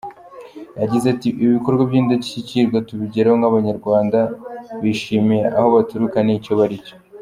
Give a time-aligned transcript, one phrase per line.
[0.81, 4.19] Yagize ati ‘‘Ibikorwa by’indashyikirwa tubigeraho nk’Abanyarwanda
[4.81, 6.95] bishimiye aho baturuka n’icyo baricyo.